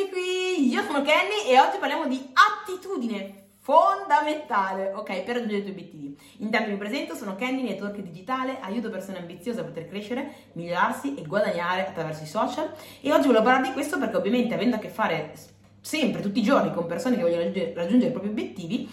[0.00, 5.62] Eccoci qui, io sono Kenny e oggi parliamo di attitudine fondamentale, ok, per raggiungere i
[5.62, 6.18] tuoi obiettivi.
[6.38, 11.26] Intanto mi presento, sono Kenny, network digitale, aiuto persone ambiziose a poter crescere, migliorarsi e
[11.26, 12.72] guadagnare attraverso i social
[13.02, 15.34] e oggi volevo parlare di questo perché ovviamente avendo a che fare
[15.82, 18.88] sempre, tutti i giorni con persone che vogliono raggiungere i propri obiettivi,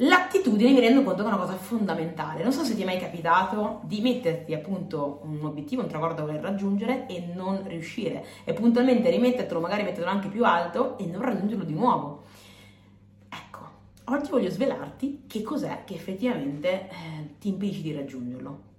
[0.00, 2.42] L'attitudine mi rendo conto che è una cosa fondamentale.
[2.42, 6.26] Non so se ti è mai capitato di metterti appunto un obiettivo, un traguardo da
[6.26, 11.22] voler raggiungere e non riuscire e puntualmente rimettertelo, magari metterlo anche più alto e non
[11.22, 12.24] raggiungerlo di nuovo.
[13.30, 13.60] Ecco,
[14.04, 16.90] oggi voglio svelarti che cos'è che effettivamente eh,
[17.38, 18.74] ti impedisce di raggiungerlo.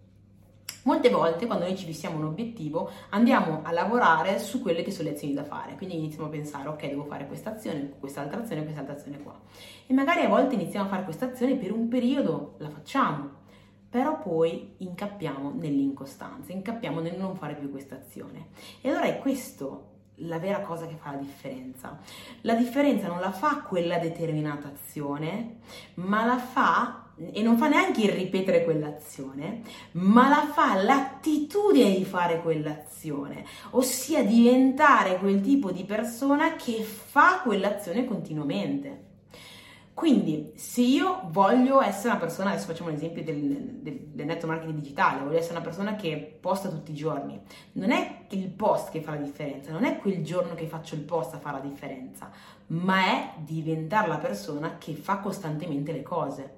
[0.88, 5.10] Molte volte quando noi ci fissiamo un obiettivo andiamo a lavorare su quelle che sono
[5.10, 8.64] le azioni da fare, quindi iniziamo a pensare ok devo fare questa azione, quest'altra azione,
[8.64, 9.38] quest'altra azione qua.
[9.86, 13.32] E magari a volte iniziamo a fare questa azione per un periodo, la facciamo,
[13.90, 18.52] però poi incappiamo nell'incostanza, incappiamo nel non fare più questa azione.
[18.80, 22.00] E allora è questo la vera cosa che fa la differenza.
[22.44, 25.58] La differenza non la fa quella determinata azione,
[25.96, 29.62] ma la fa e non fa neanche il ripetere quell'azione,
[29.94, 37.42] ma la fa l'attitudine di fare quell'azione, ossia diventare quel tipo di persona che fa
[37.44, 39.06] quell'azione continuamente.
[39.98, 44.78] Quindi, se io voglio essere una persona, adesso facciamo l'esempio del, del, del netto marketing
[44.78, 49.02] digitale, voglio essere una persona che posta tutti i giorni, non è il post che
[49.02, 52.30] fa la differenza, non è quel giorno che faccio il post a fare la differenza,
[52.68, 56.56] ma è diventare la persona che fa costantemente le cose.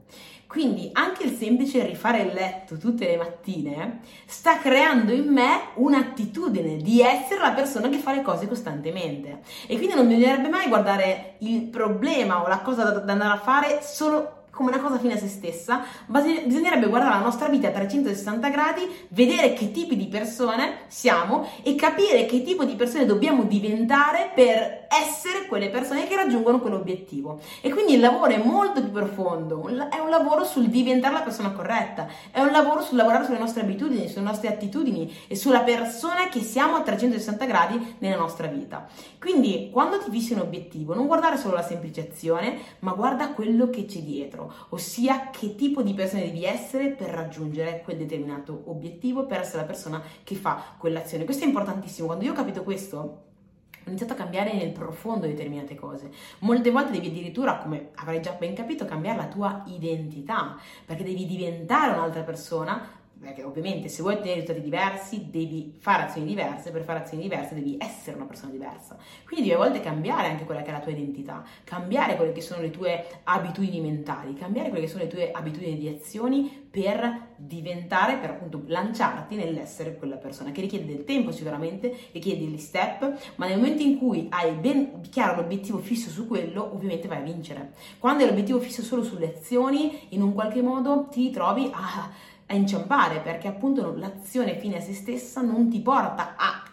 [0.47, 6.77] Quindi anche il semplice rifare il letto tutte le mattine sta creando in me un'attitudine
[6.77, 9.41] di essere la persona che fa le cose costantemente.
[9.67, 13.41] E quindi non bisognerebbe mai guardare il problema o la cosa da, da andare a
[13.41, 17.71] fare solo come una cosa fine a se stessa, bisognerebbe guardare la nostra vita a
[17.71, 23.43] 360 gradi, vedere che tipi di persone siamo e capire che tipo di persone dobbiamo
[23.43, 27.39] diventare per essere quelle persone che raggiungono quell'obiettivo.
[27.61, 31.51] E quindi il lavoro è molto più profondo, è un lavoro sul diventare la persona
[31.51, 36.27] corretta, è un lavoro sul lavorare sulle nostre abitudini, sulle nostre attitudini e sulla persona
[36.27, 38.87] che siamo a 360 gradi nella nostra vita.
[39.19, 43.69] Quindi quando ti fissi un obiettivo, non guardare solo la semplice azione, ma guarda quello
[43.69, 49.25] che c'è dietro, ossia che tipo di persona devi essere per raggiungere quel determinato obiettivo,
[49.25, 51.25] per essere la persona che fa quell'azione.
[51.25, 52.07] Questo è importantissimo.
[52.07, 56.11] Quando io ho capito questo, ho iniziato a cambiare nel profondo determinate cose.
[56.39, 61.25] Molte volte devi addirittura, come avrai già ben capito, cambiare la tua identità, perché devi
[61.25, 66.83] diventare un'altra persona perché ovviamente se vuoi ottenere risultati diversi devi fare azioni diverse, per
[66.83, 68.97] fare azioni diverse devi essere una persona diversa.
[69.25, 72.41] Quindi devi a volte cambiare anche quella che è la tua identità, cambiare quelle che
[72.41, 77.27] sono le tue abitudini mentali, cambiare quelle che sono le tue abitudini di azioni per
[77.35, 83.33] diventare, per appunto lanciarti nell'essere quella persona, che richiede del tempo sicuramente, richiede degli step,
[83.35, 87.21] ma nel momento in cui hai ben chiaro l'obiettivo fisso su quello, ovviamente vai a
[87.21, 87.73] vincere.
[87.97, 92.55] Quando hai l'obiettivo fisso solo sulle azioni, in un qualche modo ti trovi a a
[92.55, 96.63] inciampare perché appunto l'azione fine a se stessa non ti porta a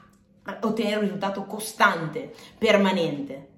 [0.60, 3.48] ottenere un risultato costante, permanente.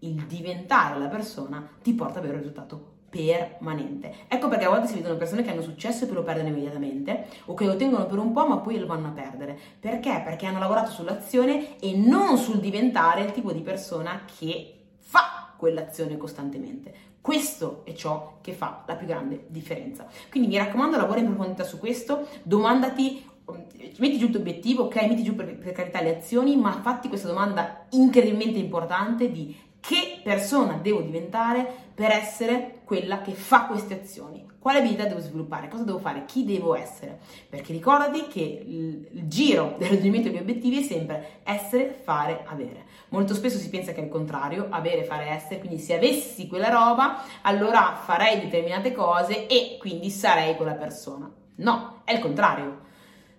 [0.00, 4.14] Il diventare la persona ti porta ad avere un risultato permanente.
[4.28, 7.26] Ecco perché a volte si vedono persone che hanno successo e poi lo perdono immediatamente
[7.46, 9.58] o che lo ottengono per un po' ma poi lo vanno a perdere.
[9.80, 10.22] Perché?
[10.24, 16.16] Perché hanno lavorato sull'azione e non sul diventare il tipo di persona che fa quell'azione
[16.16, 16.94] costantemente.
[17.26, 20.06] Questo è ciò che fa la più grande differenza.
[20.30, 23.66] Quindi mi raccomando, lavora in profondità su questo, domandati um,
[23.98, 27.08] metti giù il tuo obiettivo, ok, metti giù per, per, carità le azioni, ma fatti
[27.08, 29.56] questa domanda incredibilmente importante di
[29.86, 31.64] che persona devo diventare
[31.94, 34.44] per essere quella che fa queste azioni.
[34.58, 35.68] Quale abilità devo sviluppare?
[35.68, 36.24] Cosa devo fare?
[36.24, 37.20] Chi devo essere?
[37.48, 42.84] Perché ricordati che il giro del raggiungimento degli obiettivi è sempre essere, fare, avere.
[43.10, 46.68] Molto spesso si pensa che è il contrario, avere, fare, essere, quindi se avessi quella
[46.68, 51.30] roba, allora farei determinate cose e quindi sarei quella persona.
[51.58, 52.85] No, è il contrario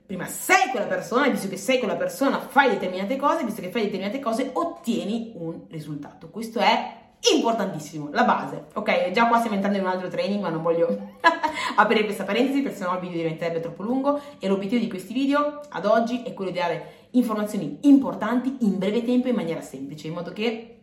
[0.08, 3.84] prima sei quella persona visto che sei quella persona fai determinate cose, visto che fai
[3.84, 6.30] determinate cose ottieni un risultato.
[6.30, 6.96] Questo è
[7.34, 8.68] importantissimo, la base.
[8.76, 10.88] Ok, già qua stiamo entrando in un altro training, ma non voglio
[11.76, 15.60] aprire questa parentesi perché sennò il video diventerebbe troppo lungo e l'obiettivo di questi video
[15.70, 20.14] ad oggi è quello di dare informazioni importanti in breve tempo in maniera semplice, in
[20.14, 20.78] modo che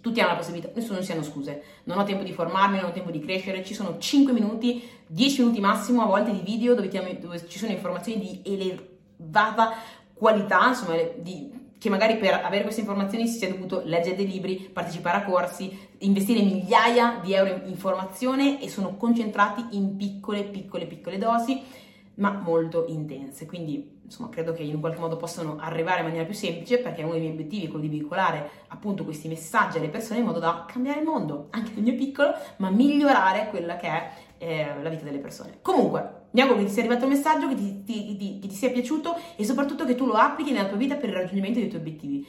[0.00, 2.92] tutti hanno la possibilità, nessuno si hanno scuse, non ho tempo di formarmi, non ho
[2.92, 6.88] tempo di crescere, ci sono 5 minuti, 10 minuti massimo a volte di video dove,
[6.88, 9.74] ti, dove ci sono informazioni di elevata
[10.14, 14.56] qualità, insomma, di, che magari per avere queste informazioni si sia dovuto leggere dei libri,
[14.72, 20.86] partecipare a corsi, investire migliaia di euro in formazione e sono concentrati in piccole, piccole,
[20.86, 21.86] piccole dosi
[22.18, 23.46] ma molto intense.
[23.46, 27.12] Quindi, insomma, credo che in qualche modo possano arrivare in maniera più semplice perché uno
[27.12, 30.64] dei miei obiettivi è quello di veicolare appunto questi messaggi alle persone in modo da
[30.66, 35.04] cambiare il mondo, anche nel mio piccolo, ma migliorare quella che è eh, la vita
[35.04, 35.58] delle persone.
[35.62, 38.54] Comunque, mi auguro che ti sia arrivato il messaggio, che ti, ti, ti, che ti
[38.54, 41.68] sia piaciuto e soprattutto che tu lo applichi nella tua vita per il raggiungimento dei
[41.68, 42.26] tuoi obiettivi.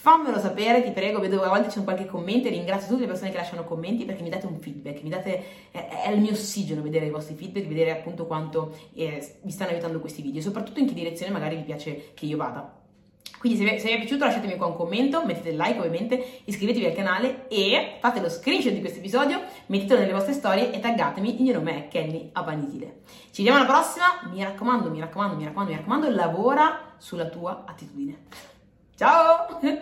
[0.00, 3.06] Fammelo sapere, ti prego, vedo a volte c'è un qualche commento e ringrazio tutte le
[3.06, 6.30] persone che lasciano commenti perché mi date un feedback, mi date, è, è il mio
[6.30, 10.80] ossigeno vedere i vostri feedback, vedere appunto quanto eh, vi stanno aiutando questi video soprattutto
[10.80, 12.78] in che direzione magari vi piace che io vada.
[13.38, 16.40] Quindi se vi, se vi, è piaciuto lasciatemi qua un commento, mettete il like ovviamente,
[16.44, 20.80] iscrivetevi al canale e fate lo screenshot di questo episodio, mettetelo nelle vostre storie e
[20.80, 23.00] taggatemi, il mio nome è Kenny Apanitile.
[23.32, 27.64] Ci vediamo alla prossima, mi raccomando, mi raccomando, mi raccomando, mi raccomando, lavora sulla tua
[27.66, 28.48] attitudine.
[29.00, 29.08] 加
[29.62, 29.78] 油！